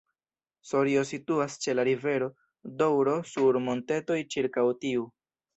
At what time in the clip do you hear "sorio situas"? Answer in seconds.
0.69-1.57